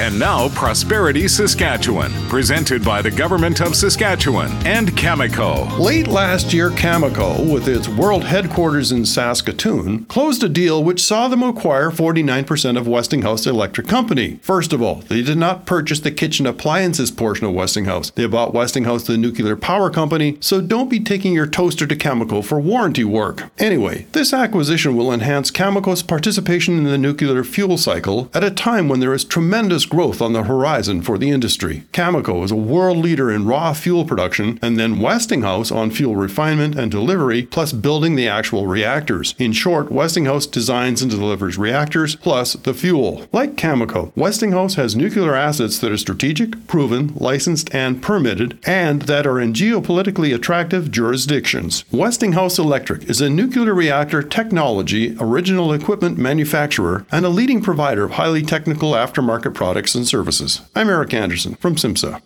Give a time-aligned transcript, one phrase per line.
[0.00, 5.78] And now, Prosperity Saskatchewan, presented by the Government of Saskatchewan and Cameco.
[5.78, 11.28] Late last year, Cameco, with its world headquarters in Saskatoon, closed a deal which saw
[11.28, 14.40] them acquire 49% of Westinghouse Electric Company.
[14.42, 18.10] First of all, they did not purchase the kitchen appliances portion of Westinghouse.
[18.10, 22.44] They bought Westinghouse, the nuclear power company, so don't be taking your toaster to Cameco
[22.44, 23.50] for warranty work.
[23.58, 28.88] Anyway, this acquisition will enhance Cameco's participation in the nuclear fuel cycle at a time
[28.88, 31.84] when there is tremendous growth on the horizon for the industry.
[31.92, 36.78] Cameco is a world leader in raw fuel production, and then Westinghouse on fuel refinement
[36.78, 39.34] and delivery, plus building the actual reactors.
[39.38, 43.26] In short, Westinghouse designs and delivers reactors plus the fuel.
[43.32, 49.26] Like Cameco, Westinghouse has nuclear assets that are strategic, proven, licensed, and permitted, and that
[49.26, 51.84] are in geopolitically attractive jurisdictions.
[51.90, 58.12] Westinghouse Electric is a nuclear reactor technology, original equipment manufacturer, and a leading provider of
[58.12, 60.60] highly technical aftermarket products and services.
[60.76, 62.20] I'm Eric Anderson from SIMSA.